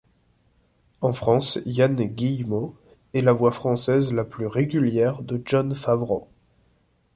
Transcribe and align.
En 1.01 1.13
France, 1.13 1.59
Yann 1.67 1.93
Guillemot 1.95 2.75
est 3.13 3.21
la 3.21 3.33
voix 3.33 3.51
française 3.51 4.11
la 4.11 4.23
plus 4.25 4.47
régulière 4.47 5.21
de 5.21 5.39
Jon 5.45 5.75
Favreau. 5.75 6.27